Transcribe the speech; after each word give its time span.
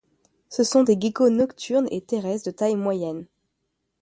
Ce 0.49 0.63
sont 0.63 0.81
des 0.81 0.97
geckos 0.99 1.29
nocturnes 1.29 1.87
et 1.91 2.01
terrestres 2.01 2.47
de 2.49 2.55
taille 2.55 2.75
moyenne. 2.75 3.27